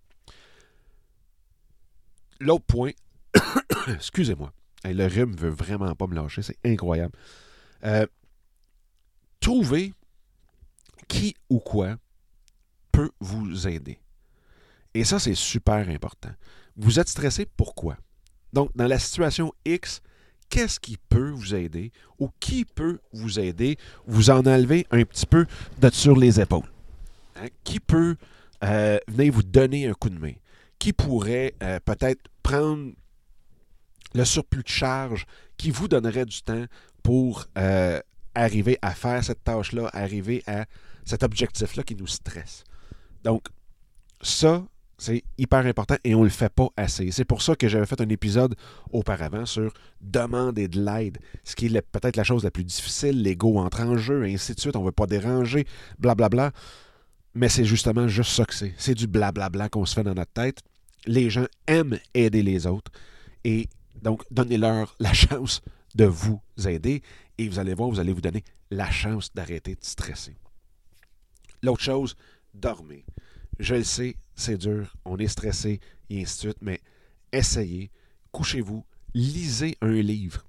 L'autre 2.40 2.64
point, 2.64 2.90
excusez-moi, 3.86 4.52
le 4.82 5.06
rhume 5.06 5.36
veut 5.36 5.50
vraiment 5.50 5.94
pas 5.94 6.08
me 6.08 6.16
lâcher, 6.16 6.42
c'est 6.42 6.58
incroyable. 6.64 7.16
Euh, 7.84 8.06
trouvez 9.40 9.92
qui 11.06 11.34
ou 11.48 11.58
quoi 11.58 11.96
peut 12.92 13.10
vous 13.20 13.66
aider. 13.66 13.98
Et 14.94 15.04
ça, 15.04 15.18
c'est 15.18 15.34
super 15.34 15.88
important. 15.88 16.30
Vous 16.76 16.98
êtes 16.98 17.08
stressé, 17.08 17.46
pourquoi? 17.56 17.96
Donc, 18.52 18.70
dans 18.74 18.86
la 18.86 18.98
situation 18.98 19.52
X, 19.64 20.00
qu'est-ce 20.48 20.80
qui 20.80 20.96
peut 20.96 21.30
vous 21.30 21.54
aider 21.54 21.92
ou 22.18 22.30
qui 22.40 22.64
peut 22.64 22.98
vous 23.12 23.38
aider, 23.38 23.76
vous 24.06 24.30
en 24.30 24.46
enlever 24.46 24.86
un 24.90 25.04
petit 25.04 25.26
peu 25.26 25.46
de 25.78 25.90
sur 25.90 26.16
les 26.16 26.40
épaules? 26.40 26.68
Hein? 27.36 27.48
Qui 27.64 27.80
peut 27.80 28.16
euh, 28.64 28.98
venir 29.08 29.32
vous 29.32 29.42
donner 29.42 29.86
un 29.86 29.94
coup 29.94 30.10
de 30.10 30.18
main? 30.18 30.34
Qui 30.78 30.92
pourrait 30.92 31.54
euh, 31.62 31.80
peut-être 31.84 32.22
prendre 32.42 32.92
le 34.14 34.24
surplus 34.24 34.62
de 34.62 34.68
charge 34.68 35.26
qui 35.58 35.70
vous 35.70 35.88
donnerait 35.88 36.24
du 36.24 36.40
temps 36.42 36.64
pour 37.02 37.46
euh, 37.58 38.00
arriver 38.34 38.78
à 38.80 38.94
faire 38.94 39.22
cette 39.22 39.44
tâche-là, 39.44 39.90
arriver 39.92 40.42
à 40.46 40.64
cet 41.04 41.22
objectif-là 41.22 41.82
qui 41.82 41.94
nous 41.94 42.06
stresse? 42.06 42.64
Donc, 43.24 43.48
ça, 44.22 44.64
c'est 44.96 45.22
hyper 45.36 45.66
important 45.66 45.96
et 46.02 46.14
on 46.14 46.20
ne 46.20 46.24
le 46.24 46.30
fait 46.30 46.52
pas 46.52 46.68
assez. 46.76 47.10
C'est 47.10 47.24
pour 47.24 47.42
ça 47.42 47.54
que 47.54 47.68
j'avais 47.68 47.86
fait 47.86 48.00
un 48.00 48.08
épisode 48.08 48.56
auparavant 48.90 49.46
sur 49.46 49.72
demander 50.00 50.68
de 50.68 50.80
l'aide, 50.80 51.18
ce 51.44 51.54
qui 51.54 51.66
est 51.66 51.82
peut-être 51.82 52.16
la 52.16 52.24
chose 52.24 52.44
la 52.44 52.50
plus 52.50 52.64
difficile, 52.64 53.22
l'ego 53.22 53.58
entre 53.58 53.80
en 53.82 53.96
jeu, 53.96 54.24
ainsi 54.24 54.54
de 54.54 54.60
suite, 54.60 54.76
on 54.76 54.80
ne 54.80 54.86
veut 54.86 54.92
pas 54.92 55.06
déranger, 55.06 55.66
blablabla. 55.98 56.50
Bla, 56.50 56.50
bla. 56.50 56.60
Mais 57.34 57.48
c'est 57.48 57.64
justement 57.64 58.08
juste 58.08 58.32
ça 58.32 58.44
que 58.44 58.54
c'est. 58.54 58.74
C'est 58.76 58.94
du 58.94 59.06
blablabla 59.06 59.68
qu'on 59.68 59.86
se 59.86 59.94
fait 59.94 60.02
dans 60.02 60.14
notre 60.14 60.32
tête. 60.32 60.60
Les 61.06 61.30
gens 61.30 61.46
aiment 61.68 61.98
aider 62.14 62.42
les 62.42 62.66
autres 62.66 62.90
et 63.44 63.68
donc 64.02 64.22
donnez-leur 64.30 64.94
la 64.98 65.12
chance 65.14 65.62
de 65.94 66.04
vous 66.04 66.40
aider 66.66 67.02
et 67.38 67.48
vous 67.48 67.58
allez 67.58 67.74
voir, 67.74 67.88
vous 67.88 68.00
allez 68.00 68.12
vous 68.12 68.20
donner 68.20 68.44
la 68.70 68.90
chance 68.90 69.32
d'arrêter 69.34 69.74
de 69.74 69.84
stresser. 69.84 70.36
L'autre 71.62 71.82
chose, 71.82 72.16
dormez. 72.54 73.04
Je 73.58 73.74
le 73.74 73.84
sais, 73.84 74.16
c'est 74.34 74.58
dur, 74.58 74.94
on 75.04 75.18
est 75.18 75.28
stressé, 75.28 75.80
et 76.10 76.22
ainsi 76.22 76.36
de 76.36 76.40
suite, 76.52 76.62
mais 76.62 76.80
essayez, 77.32 77.90
couchez-vous, 78.30 78.84
lisez 79.14 79.76
un 79.80 80.00
livre. 80.00 80.44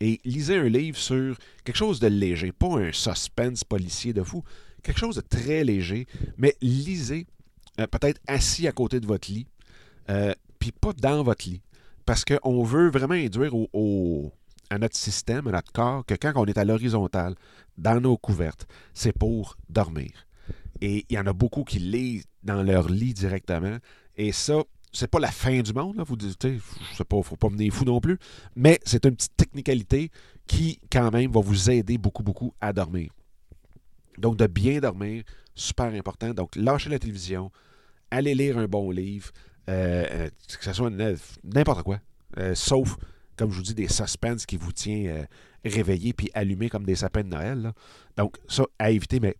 Et 0.00 0.20
lisez 0.24 0.56
un 0.56 0.68
livre 0.68 0.98
sur 0.98 1.36
quelque 1.64 1.76
chose 1.76 2.00
de 2.00 2.08
léger, 2.08 2.52
pas 2.52 2.78
un 2.78 2.92
suspense 2.92 3.64
policier 3.64 4.12
de 4.12 4.22
fou, 4.22 4.42
quelque 4.82 4.98
chose 4.98 5.16
de 5.16 5.20
très 5.20 5.64
léger, 5.64 6.06
mais 6.36 6.56
lisez 6.60 7.26
euh, 7.80 7.86
peut-être 7.86 8.20
assis 8.26 8.66
à 8.66 8.72
côté 8.72 9.00
de 9.00 9.06
votre 9.06 9.30
lit, 9.30 9.46
euh, 10.10 10.34
puis 10.58 10.72
pas 10.72 10.92
dans 10.92 11.22
votre 11.22 11.48
lit. 11.48 11.62
Parce 12.04 12.24
qu'on 12.24 12.62
veut 12.62 12.90
vraiment 12.90 13.14
induire 13.14 13.54
au, 13.54 14.32
à 14.70 14.78
notre 14.78 14.96
système, 14.96 15.46
à 15.48 15.52
notre 15.52 15.72
corps, 15.72 16.04
que 16.04 16.14
quand 16.14 16.32
on 16.36 16.46
est 16.46 16.58
à 16.58 16.64
l'horizontale, 16.64 17.34
dans 17.78 18.00
nos 18.00 18.16
couvertes, 18.16 18.66
c'est 18.94 19.16
pour 19.16 19.56
dormir. 19.68 20.10
Et 20.80 21.06
il 21.08 21.14
y 21.14 21.18
en 21.18 21.26
a 21.26 21.32
beaucoup 21.32 21.64
qui 21.64 21.78
lisent 21.78 22.24
dans 22.42 22.62
leur 22.62 22.88
lit 22.88 23.14
directement. 23.14 23.76
Et 24.16 24.32
ça, 24.32 24.62
c'est 24.92 25.08
pas 25.08 25.20
la 25.20 25.30
fin 25.30 25.60
du 25.60 25.72
monde, 25.72 25.96
là, 25.96 26.04
vous 26.04 26.16
dites, 26.16 26.46
je 26.46 26.96
sais 26.96 27.04
pas, 27.04 27.22
faut 27.22 27.36
pas 27.36 27.48
mener 27.48 27.70
fou 27.70 27.84
non 27.84 28.00
plus, 28.00 28.18
mais 28.56 28.78
c'est 28.84 29.04
une 29.06 29.16
petite 29.16 29.36
technicalité 29.36 30.10
qui, 30.46 30.78
quand 30.90 31.10
même, 31.10 31.30
va 31.30 31.40
vous 31.40 31.70
aider 31.70 31.98
beaucoup, 31.98 32.22
beaucoup 32.22 32.52
à 32.60 32.72
dormir. 32.72 33.10
Donc, 34.18 34.36
de 34.36 34.46
bien 34.46 34.80
dormir, 34.80 35.22
super 35.54 35.86
important. 35.94 36.34
Donc, 36.34 36.56
lâchez 36.56 36.90
la 36.90 36.98
télévision, 36.98 37.50
allez 38.10 38.34
lire 38.34 38.58
un 38.58 38.66
bon 38.66 38.90
livre, 38.90 39.30
que 39.66 40.64
ce 40.64 40.72
soit 40.72 40.90
n'importe 41.44 41.82
quoi, 41.82 42.00
euh, 42.38 42.54
sauf 42.54 42.96
comme 43.36 43.50
je 43.50 43.56
vous 43.56 43.62
dis, 43.62 43.74
des 43.74 43.88
suspens 43.88 44.36
qui 44.46 44.56
vous 44.56 44.72
tient 44.72 45.06
euh, 45.06 45.24
réveillé 45.64 46.12
puis 46.12 46.30
allumé 46.34 46.68
comme 46.68 46.84
des 46.84 46.96
sapins 46.96 47.22
de 47.22 47.28
Noël. 47.28 47.72
Donc, 48.16 48.36
ça, 48.48 48.64
à 48.78 48.90
éviter, 48.90 49.20
mais 49.20 49.36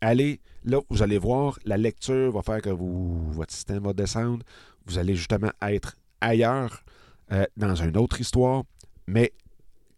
allez, 0.00 0.40
là, 0.64 0.80
vous 0.88 1.02
allez 1.02 1.18
voir, 1.18 1.58
la 1.64 1.76
lecture 1.76 2.32
va 2.32 2.42
faire 2.42 2.62
que 2.62 2.70
votre 2.70 3.52
système 3.52 3.82
va 3.84 3.92
descendre. 3.92 4.44
Vous 4.86 4.98
allez 4.98 5.14
justement 5.14 5.50
être 5.62 5.96
ailleurs, 6.20 6.84
euh, 7.32 7.44
dans 7.56 7.74
une 7.74 7.96
autre 7.96 8.20
histoire. 8.20 8.64
Mais 9.06 9.32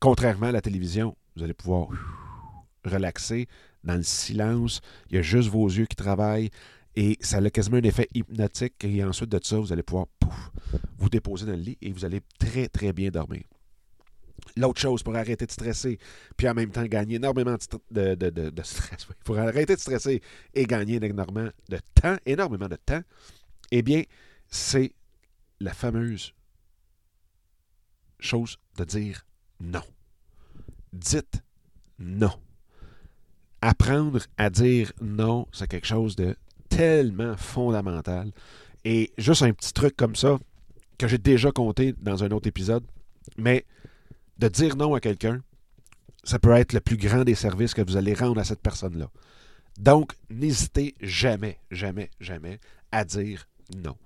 contrairement 0.01 0.47
à 0.47 0.53
la 0.53 0.61
télévision, 0.61 1.17
vous 1.37 1.43
allez 1.43 1.55
pouvoir 1.55 1.89
relaxer 2.85 3.47
dans 3.83 3.97
le 3.97 4.03
silence. 4.03 4.81
Il 5.11 5.17
y 5.17 5.19
a 5.19 5.23
juste 5.23 5.49
vos 5.49 5.67
yeux 5.67 5.87
qui 5.87 5.97
travaillent. 5.97 6.51
Et 6.97 7.19
ça 7.21 7.39
a 7.39 7.51
quasiment 7.51 7.79
un 7.79 7.83
effet 7.83 8.09
hypnotique. 8.15 8.85
Et 8.85 9.03
ensuite 9.05 9.31
de 9.31 9.41
ça, 9.43 9.59
vous 9.59 9.73
allez 9.73 9.83
pouvoir 9.83 10.07
pouf, 10.19 10.51
vous 10.99 11.09
déposer 11.09 11.47
dans 11.47 11.53
le 11.53 11.59
lit 11.59 11.79
et 11.83 11.93
vous 11.93 12.05
allez 12.05 12.21
très, 12.39 12.69
très 12.69 12.93
bien 12.93 13.11
dormir. 13.11 13.43
L'autre 14.57 14.81
chose 14.81 15.03
pour 15.03 15.17
arrêter 15.17 15.47
de 15.47 15.51
stresser, 15.51 15.99
puis 16.37 16.49
en 16.49 16.55
même 16.55 16.71
temps 16.71 16.85
gagner 16.85 17.17
énormément 17.17 17.57
de, 17.91 18.15
de, 18.15 18.31
de, 18.31 18.51
de 18.51 18.63
stress, 18.63 19.07
pour 19.25 19.39
arrêter 19.39 19.75
de 19.75 19.81
stresser 19.81 20.23
et 20.53 20.65
gagner 20.65 20.97
énormément 20.97 21.51
de 21.69 21.79
temps, 22.01 22.17
énormément 22.27 22.69
de 22.69 22.77
temps, 22.77 23.03
eh 23.73 23.83
bien, 23.83 24.03
c'est 24.49 24.93
la 25.61 25.73
fameuse 25.73 26.35
chose 28.21 28.59
de 28.77 28.85
dire 28.85 29.27
non. 29.61 29.83
Dites 30.93 31.43
non. 31.99 32.33
Apprendre 33.61 34.21
à 34.37 34.51
dire 34.51 34.93
non, 35.01 35.49
c'est 35.53 35.69
quelque 35.69 35.87
chose 35.87 36.17
de 36.17 36.37
tellement 36.77 37.37
fondamental. 37.37 38.33
Et 38.85 39.13
juste 39.19 39.43
un 39.43 39.53
petit 39.53 39.73
truc 39.73 39.97
comme 39.97 40.17
ça, 40.17 40.39
que 40.99 41.09
j'ai 41.09 41.19
déjà 41.19 41.51
compté 41.51 41.95
dans 42.01 42.23
un 42.25 42.31
autre 42.31 42.49
épisode, 42.49 42.85
mais 43.37 43.65
de 44.39 44.49
dire 44.49 44.77
non 44.77 44.95
à 44.95 45.01
quelqu'un, 45.01 45.41
ça 46.23 46.39
peut 46.39 46.53
être 46.53 46.73
le 46.73 46.81
plus 46.81 46.97
grand 46.97 47.25
des 47.25 47.35
services 47.35 47.75
que 47.75 47.83
vous 47.83 47.97
allez 47.97 48.15
rendre 48.15 48.41
à 48.41 48.45
cette 48.45 48.61
personne-là. 48.61 49.11
Donc, 49.79 50.13
n'hésitez 50.31 50.95
jamais, 51.01 51.59
jamais, 51.71 52.11
jamais 52.21 52.61
à 52.93 53.05
dire 53.05 53.49
non. 53.77 53.97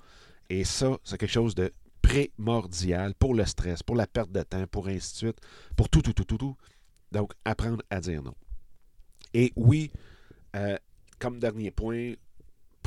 Et 0.49 0.65
ça, 0.65 0.97
c'est 1.05 1.19
quelque 1.19 1.31
chose 1.31 1.55
de 1.55 1.73
primordial 2.01 3.15
pour 3.15 3.35
le 3.35 3.45
stress, 3.45 3.83
pour 3.83 3.97
la 3.97 4.07
perte 4.07 4.33
de 4.33 4.43
temps, 4.43 4.67
pour 4.67 4.89
ainsi 4.89 5.13
de 5.13 5.17
suite, 5.17 5.41
pour 5.77 5.89
tout, 5.89 6.01
tout, 6.01 6.15
tout, 6.15 6.25
tout, 6.25 6.39
tout. 6.39 6.57
Donc, 7.13 7.33
apprendre 7.45 7.83
à 7.91 8.01
dire 8.01 8.23
non. 8.23 8.35
Et 9.35 9.53
oui, 9.57 9.91
euh, 10.57 10.77
comme 11.19 11.39
dernier 11.39 11.71
point, 11.71 12.15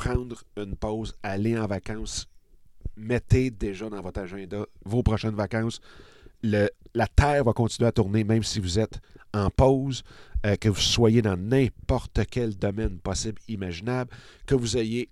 prendre 0.01 0.43
une 0.57 0.75
pause, 0.75 1.13
aller 1.21 1.55
en 1.57 1.67
vacances, 1.67 2.27
mettez 2.97 3.51
déjà 3.51 3.87
dans 3.87 4.01
votre 4.01 4.19
agenda 4.19 4.65
vos 4.83 5.03
prochaines 5.03 5.35
vacances. 5.35 5.79
La 6.41 7.07
Terre 7.15 7.43
va 7.43 7.53
continuer 7.53 7.87
à 7.87 7.91
tourner 7.91 8.23
même 8.23 8.41
si 8.41 8.59
vous 8.59 8.79
êtes 8.79 8.99
en 9.31 9.51
pause, 9.51 10.03
euh, 10.45 10.55
que 10.55 10.69
vous 10.69 10.81
soyez 10.81 11.21
dans 11.21 11.37
n'importe 11.37 12.21
quel 12.31 12.57
domaine 12.57 12.97
possible, 12.97 13.39
imaginable, 13.47 14.09
que 14.47 14.55
vous 14.55 14.75
ayez 14.75 15.09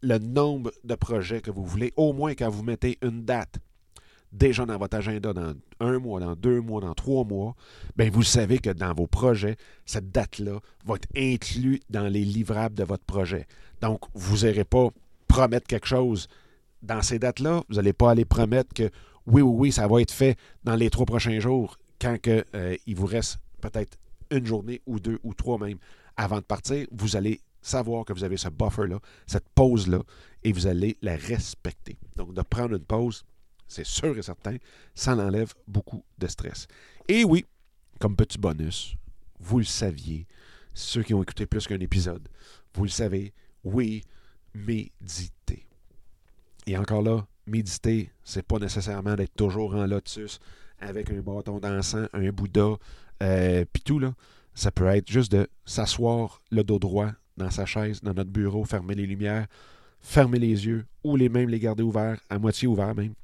le 0.00 0.16
nombre 0.18 0.72
de 0.84 0.94
projets 0.94 1.42
que 1.42 1.50
vous 1.50 1.64
voulez, 1.64 1.92
au 1.96 2.14
moins 2.14 2.34
quand 2.34 2.48
vous 2.48 2.62
mettez 2.62 2.98
une 3.02 3.24
date 3.26 3.58
déjà 4.34 4.66
dans 4.66 4.76
votre 4.76 4.96
agenda 4.96 5.32
dans 5.32 5.54
un 5.80 5.98
mois, 5.98 6.20
dans 6.20 6.34
deux 6.34 6.60
mois, 6.60 6.80
dans 6.80 6.94
trois 6.94 7.24
mois, 7.24 7.54
bien 7.96 8.10
vous 8.10 8.22
savez 8.22 8.58
que 8.58 8.70
dans 8.70 8.92
vos 8.92 9.06
projets, 9.06 9.56
cette 9.86 10.10
date-là 10.10 10.58
va 10.84 10.96
être 10.96 11.08
inclue 11.16 11.80
dans 11.88 12.08
les 12.08 12.24
livrables 12.24 12.74
de 12.74 12.84
votre 12.84 13.04
projet. 13.04 13.46
Donc, 13.80 14.00
vous 14.14 14.44
n'irez 14.44 14.64
pas 14.64 14.88
promettre 15.28 15.66
quelque 15.66 15.86
chose 15.86 16.28
dans 16.82 17.02
ces 17.02 17.18
dates-là. 17.18 17.62
Vous 17.68 17.76
n'allez 17.76 17.92
pas 17.92 18.10
aller 18.10 18.24
promettre 18.24 18.74
que 18.74 18.90
oui, 19.26 19.40
oui, 19.40 19.54
oui, 19.56 19.72
ça 19.72 19.86
va 19.86 20.00
être 20.00 20.10
fait 20.10 20.36
dans 20.64 20.74
les 20.74 20.90
trois 20.90 21.06
prochains 21.06 21.40
jours, 21.40 21.78
quand 22.00 22.20
que, 22.20 22.44
euh, 22.54 22.76
il 22.86 22.96
vous 22.96 23.06
reste 23.06 23.38
peut-être 23.60 23.96
une 24.30 24.46
journée 24.46 24.82
ou 24.86 25.00
deux 25.00 25.18
ou 25.22 25.32
trois 25.32 25.58
même 25.58 25.78
avant 26.16 26.38
de 26.38 26.42
partir. 26.42 26.86
Vous 26.92 27.16
allez 27.16 27.40
savoir 27.62 28.04
que 28.04 28.12
vous 28.12 28.24
avez 28.24 28.36
ce 28.36 28.48
buffer-là, 28.48 28.98
cette 29.26 29.48
pause-là, 29.54 30.00
et 30.42 30.52
vous 30.52 30.66
allez 30.66 30.98
la 31.00 31.16
respecter. 31.16 31.96
Donc, 32.16 32.34
de 32.34 32.42
prendre 32.42 32.74
une 32.74 32.84
pause, 32.84 33.24
c'est 33.68 33.86
sûr 33.86 34.16
et 34.16 34.22
certain, 34.22 34.56
ça 34.94 35.16
enlève 35.16 35.54
beaucoup 35.66 36.04
de 36.18 36.26
stress. 36.26 36.66
Et 37.08 37.24
oui, 37.24 37.44
comme 37.98 38.16
petit 38.16 38.38
bonus, 38.38 38.96
vous 39.40 39.58
le 39.58 39.64
saviez, 39.64 40.26
ceux 40.72 41.02
qui 41.02 41.14
ont 41.14 41.22
écouté 41.22 41.46
plus 41.46 41.66
qu'un 41.66 41.80
épisode, 41.80 42.28
vous 42.74 42.84
le 42.84 42.90
savez, 42.90 43.32
oui, 43.62 44.02
méditer. 44.54 45.66
Et 46.66 46.76
encore 46.76 47.02
là, 47.02 47.26
méditer, 47.46 48.10
c'est 48.22 48.46
pas 48.46 48.58
nécessairement 48.58 49.14
d'être 49.14 49.34
toujours 49.34 49.74
en 49.74 49.86
lotus 49.86 50.40
avec 50.80 51.10
un 51.10 51.20
bâton 51.20 51.58
d'encens, 51.58 52.08
un 52.12 52.30
Bouddha, 52.30 52.76
euh, 53.22 53.64
puis 53.72 53.82
tout 53.82 53.98
là. 53.98 54.14
Ça 54.54 54.70
peut 54.70 54.86
être 54.86 55.10
juste 55.10 55.32
de 55.32 55.48
s'asseoir 55.64 56.40
le 56.50 56.62
dos 56.62 56.78
droit 56.78 57.10
dans 57.36 57.50
sa 57.50 57.66
chaise, 57.66 58.00
dans 58.02 58.14
notre 58.14 58.30
bureau, 58.30 58.64
fermer 58.64 58.94
les 58.94 59.06
lumières, 59.06 59.46
fermer 60.00 60.38
les 60.38 60.66
yeux 60.66 60.86
ou 61.02 61.16
les 61.16 61.28
mêmes 61.28 61.48
les 61.48 61.58
garder 61.58 61.82
ouverts, 61.82 62.20
à 62.30 62.38
moitié 62.38 62.68
ouverts 62.68 62.94
même, 62.94 63.14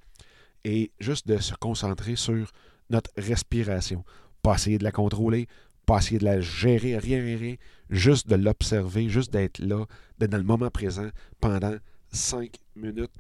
et 0.65 0.93
juste 1.01 1.27
de 1.27 1.39
se 1.39 1.55
concentrer 1.55 2.17
sur 2.17 2.51
notre 2.91 3.11
respiration. 3.17 4.05
Pas 4.43 4.55
essayer 4.55 4.79
de 4.79 4.85
la 4.85 4.93
contrôler, 4.93 5.47
pas 5.87 5.99
essayer 5.99 6.19
de 6.19 6.25
la 6.25 6.41
gérer, 6.41 6.99
rien, 6.99 7.21
rien, 7.21 7.57
juste 7.89 8.29
de 8.29 8.37
l'observer, 8.37 9.09
juste 9.09 9.33
d'être 9.33 9.59
là, 9.59 9.87
d'être 10.19 10.31
dans 10.31 10.39
le 10.39 10.45
moment 10.45 10.71
présent 10.71 11.09
pendant 11.41 11.77
cinq 12.13 12.59
minutes. 12.77 13.13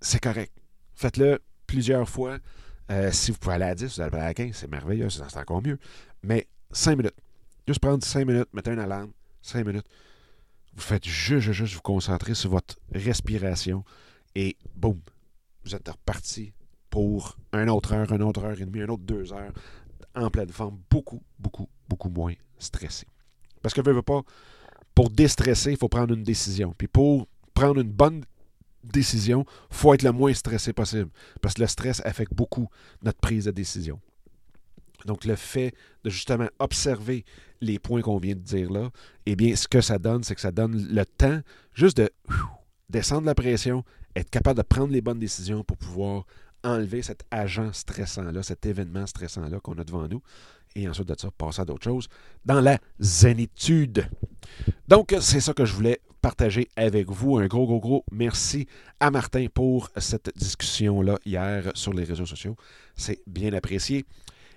C'est 0.00 0.20
correct. 0.20 0.52
Faites-le 0.94 1.40
plusieurs 1.66 2.08
fois. 2.08 2.38
Euh, 2.90 3.10
si 3.12 3.30
vous 3.30 3.38
pouvez 3.38 3.54
aller 3.54 3.64
à 3.64 3.74
10, 3.74 3.96
vous 3.96 4.00
allez 4.02 4.16
aller 4.16 4.26
à 4.26 4.34
15, 4.34 4.54
c'est 4.54 4.70
merveilleux, 4.70 5.08
c'est 5.08 5.36
encore 5.36 5.62
mieux. 5.62 5.78
Mais 6.22 6.46
cinq 6.70 6.96
minutes. 6.96 7.16
Juste 7.66 7.80
prendre 7.80 8.04
cinq 8.04 8.26
minutes, 8.26 8.48
mettre 8.52 8.70
une 8.70 8.80
alarme, 8.80 9.12
cinq 9.40 9.66
minutes. 9.66 9.86
Vous 10.74 10.82
faites 10.82 11.06
juste, 11.06 11.52
juste 11.52 11.74
vous 11.74 11.80
concentrer 11.80 12.34
sur 12.34 12.50
votre 12.50 12.76
respiration 12.92 13.84
et 14.34 14.56
boum, 14.74 15.00
vous 15.64 15.74
êtes 15.74 15.88
reparti 15.88 16.52
pour 16.90 17.36
une 17.52 17.70
autre 17.70 17.92
heure, 17.94 18.12
une 18.12 18.22
autre 18.22 18.44
heure 18.44 18.60
et 18.60 18.64
demie, 18.64 18.80
une 18.80 18.90
autre 18.90 19.04
deux 19.04 19.32
heures 19.32 19.52
en 20.14 20.30
pleine 20.30 20.50
forme, 20.50 20.78
beaucoup, 20.90 21.22
beaucoup, 21.38 21.68
beaucoup 21.88 22.10
moins 22.10 22.34
stressé. 22.58 23.06
Parce 23.62 23.74
que, 23.74 23.80
veux, 23.80 24.02
pas, 24.02 24.22
pour 24.94 25.10
déstresser, 25.10 25.70
il 25.72 25.76
faut 25.76 25.88
prendre 25.88 26.14
une 26.14 26.22
décision. 26.22 26.74
Puis 26.76 26.88
pour 26.88 27.26
prendre 27.54 27.80
une 27.80 27.90
bonne 27.90 28.24
décision, 28.84 29.46
il 29.70 29.76
faut 29.76 29.94
être 29.94 30.02
le 30.02 30.12
moins 30.12 30.34
stressé 30.34 30.72
possible. 30.72 31.10
Parce 31.40 31.54
que 31.54 31.62
le 31.62 31.66
stress 31.66 32.02
affecte 32.04 32.34
beaucoup 32.34 32.68
notre 33.02 33.18
prise 33.20 33.46
de 33.46 33.50
décision. 33.50 34.00
Donc, 35.06 35.24
le 35.24 35.34
fait 35.34 35.74
de 36.04 36.10
justement 36.10 36.48
observer 36.58 37.24
les 37.60 37.78
points 37.78 38.02
qu'on 38.02 38.18
vient 38.18 38.34
de 38.34 38.40
dire 38.40 38.70
là, 38.70 38.90
eh 39.26 39.34
bien, 39.34 39.56
ce 39.56 39.66
que 39.66 39.80
ça 39.80 39.98
donne, 39.98 40.22
c'est 40.22 40.34
que 40.34 40.40
ça 40.40 40.52
donne 40.52 40.88
le 40.90 41.04
temps 41.04 41.40
juste 41.74 41.96
de 41.96 42.10
descendre 42.92 43.26
la 43.26 43.34
pression, 43.34 43.84
être 44.14 44.30
capable 44.30 44.58
de 44.58 44.62
prendre 44.62 44.92
les 44.92 45.00
bonnes 45.00 45.18
décisions 45.18 45.64
pour 45.64 45.76
pouvoir 45.76 46.26
enlever 46.62 47.02
cet 47.02 47.24
agent 47.30 47.72
stressant-là, 47.72 48.42
cet 48.42 48.66
événement 48.66 49.06
stressant-là 49.06 49.58
qu'on 49.58 49.78
a 49.78 49.84
devant 49.84 50.06
nous, 50.06 50.22
et 50.76 50.88
ensuite 50.88 51.08
de 51.08 51.14
ça, 51.18 51.30
passer 51.30 51.62
à 51.62 51.64
d'autres 51.64 51.84
choses 51.84 52.08
dans 52.44 52.60
la 52.60 52.78
zénitude. 53.00 54.06
Donc, 54.86 55.14
c'est 55.20 55.40
ça 55.40 55.52
que 55.52 55.64
je 55.64 55.74
voulais 55.74 56.00
partager 56.20 56.68
avec 56.76 57.10
vous. 57.10 57.38
Un 57.38 57.46
gros, 57.46 57.66
gros, 57.66 57.80
gros 57.80 58.04
merci 58.12 58.66
à 59.00 59.10
Martin 59.10 59.46
pour 59.52 59.90
cette 59.96 60.30
discussion-là 60.36 61.18
hier 61.24 61.72
sur 61.74 61.92
les 61.92 62.04
réseaux 62.04 62.26
sociaux. 62.26 62.56
C'est 62.94 63.20
bien 63.26 63.52
apprécié. 63.52 64.04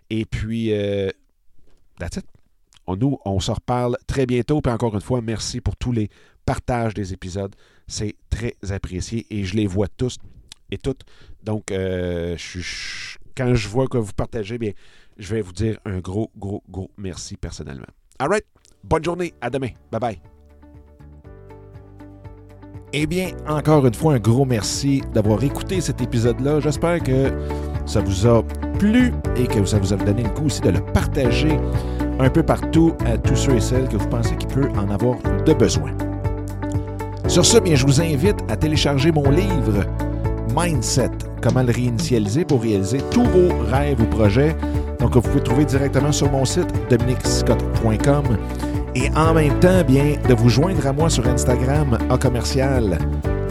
Et 0.10 0.25
puis, 0.25 0.74
euh, 0.74 1.10
that's 2.00 2.18
it. 2.18 2.25
On, 2.88 2.96
nous, 2.96 3.18
on 3.25 3.39
se 3.39 3.51
reparle 3.51 3.98
très 4.06 4.27
bientôt. 4.27 4.62
Puis 4.62 4.72
encore 4.72 4.94
une 4.94 5.01
fois, 5.01 5.22
merci 5.22 5.60
pour 5.60 5.75
tous 5.75 5.92
les 5.92 6.10
partages 6.46 6.94
des 6.94 7.13
épisodes. 7.13 7.56
C'est 7.88 8.15
très 8.30 8.56
apprécié 8.70 9.25
et 9.30 9.44
je 9.44 9.56
les 9.56 9.68
vois 9.68 9.88
tous 9.88 10.18
et 10.72 10.77
toutes. 10.77 11.04
Donc, 11.44 11.72
euh, 11.72 12.36
quand 13.38 13.54
je 13.54 13.68
vois 13.68 13.88
que 13.88 13.98
vous 13.98 14.13
partagez, 14.13 14.58
bien, 14.58 14.72
je 15.18 15.36
vais 15.36 15.42
vous 15.42 15.54
dire 15.54 15.77
un 15.86 16.00
gros, 16.00 16.32
gros, 16.38 16.63
gros 16.70 16.89
merci 16.98 17.38
personnellement. 17.38 17.86
All 18.20 18.30
right. 18.30 18.46
Bonne 18.84 19.04
journée. 19.04 19.34
À 19.42 19.50
demain. 19.50 19.70
Bye 19.92 20.00
bye. 20.00 20.22
Eh 22.94 23.08
bien, 23.08 23.32
encore 23.48 23.86
une 23.86 23.94
fois, 23.94 24.13
un 24.13 24.20
gros 24.20 24.46
merci 24.46 25.01
d'avoir 25.13 25.44
écouté 25.44 25.82
cet 25.82 26.01
épisode-là. 26.01 26.62
J'espère 26.62 27.04
que 27.04 27.30
ça 27.86 28.00
vous 28.00 28.25
a 28.25 28.42
plu 28.80 29.12
et 29.36 29.48
que 29.48 29.65
ça 29.65 29.80
vous 29.80 29.92
a 29.92 29.98
donné 29.98 30.24
le 30.24 30.30
coup 30.30 30.46
aussi 30.46 30.62
de 30.62 30.70
le 30.70 30.80
partager 30.94 31.60
un 32.20 32.30
peu 32.30 32.44
partout 32.44 32.94
à 33.06 33.18
tous 33.18 33.36
ceux 33.36 33.56
et 33.56 33.62
celles 33.62 33.89
que 33.89 33.98
vous 33.98 34.08
pensez 34.08 34.38
qu'il 34.38 34.48
peut 34.48 34.70
en 34.77 34.89
avoir 34.89 35.18
de 35.44 35.54
besoin. 35.54 35.92
Sur 37.27 37.46
ce, 37.46 37.58
bien, 37.58 37.75
je 37.75 37.86
vous 37.86 38.01
invite 38.01 38.38
à 38.50 38.55
télécharger 38.55 39.12
mon 39.12 39.29
livre 39.29 39.84
Mindset, 40.55 41.10
comment 41.41 41.63
le 41.63 41.72
réinitialiser 41.72 42.46
pour 42.46 42.62
réaliser 42.62 43.00
tous 43.12 43.24
vos 43.24 43.50
rêves 43.70 44.00
ou 44.00 44.05
projets. 44.05 44.55
Donc, 45.00 45.15
vous 45.15 45.22
pouvez 45.22 45.44
trouver 45.44 45.65
directement 45.65 46.12
sur 46.12 46.32
mon 46.32 46.46
site 46.46 46.67
dominicscott.com 46.89 48.24
et 48.96 49.10
en 49.15 49.34
même 49.34 49.60
temps, 49.60 49.84
bien, 49.86 50.15
de 50.29 50.34
vous 50.34 50.50
joindre 50.50 50.88
à 50.88 50.94
moi 50.94 51.10
sur 51.10 51.27
Instagram 51.27 51.98
en 52.10 52.17
commercial 52.17 52.98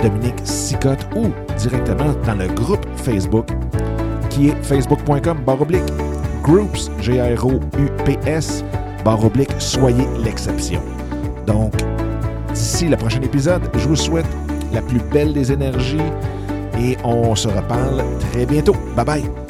Dominique 0.03 0.41
Sicotte 0.45 1.07
ou 1.15 1.27
directement 1.59 2.15
dans 2.25 2.35
le 2.35 2.47
groupe 2.49 2.87
Facebook 2.97 3.49
qui 4.31 4.49
est 4.49 4.63
facebook.com 4.63 5.39
baroblique 5.45 5.83
groups, 6.43 6.91
G-R-O-U-P-S, 7.01 8.65
baroblique 9.05 9.53
soyez 9.59 10.07
l'exception. 10.23 10.81
Donc, 11.47 11.73
d'ici 12.75 12.89
le 12.89 12.97
prochain 12.97 13.23
épisode, 13.23 13.63
je 13.75 13.87
vous 13.87 13.95
souhaite 13.95 14.27
la 14.73 14.83
plus 14.83 14.99
belle 15.13 15.33
des 15.33 15.53
énergies 15.53 16.11
et 16.77 16.97
on 17.05 17.37
se 17.37 17.47
reparle 17.47 18.03
très 18.33 18.47
bientôt. 18.47 18.75
Bye 18.97 19.05
bye! 19.05 19.44